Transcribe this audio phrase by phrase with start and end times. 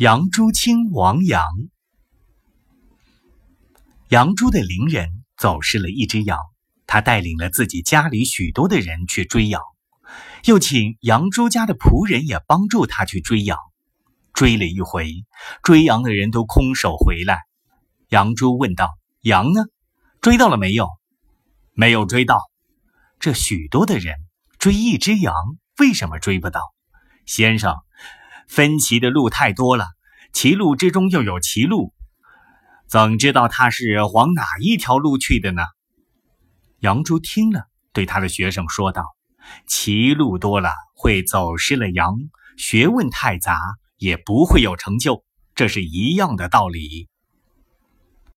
[0.00, 1.44] 杨朱清王羊。
[4.08, 6.38] 杨朱的邻人走失了一只羊，
[6.86, 9.60] 他带领了自己家里许多的人去追羊，
[10.46, 13.58] 又请杨朱家的仆人也帮助他去追羊。
[14.32, 15.12] 追了一回，
[15.62, 17.40] 追羊的人都空手回来。
[18.08, 19.66] 杨朱问道：“羊呢？
[20.22, 20.88] 追到了没有
[21.76, 22.40] ？”“没有追到。”
[23.20, 24.16] 这许多的人
[24.58, 25.34] 追一只羊，
[25.78, 26.62] 为什么追不到？
[27.26, 27.76] 先生。
[28.50, 29.86] 分歧的路太多了，
[30.32, 31.94] 歧路之中又有歧路，
[32.88, 35.62] 怎知道他是往哪一条路去的呢？
[36.80, 39.04] 杨朱听了，对他的学生说道
[39.68, 42.12] ：“歧路多了，会走失了羊；
[42.56, 43.56] 学问太杂，
[43.98, 45.22] 也不会有成就。
[45.54, 47.08] 这是一样的道理。”